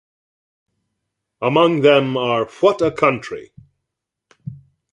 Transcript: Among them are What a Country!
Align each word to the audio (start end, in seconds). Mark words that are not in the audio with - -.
Among 1.43 1.81
them 1.81 2.17
are 2.17 2.45
What 2.45 2.81
a 2.81 2.89
Country! 2.89 3.51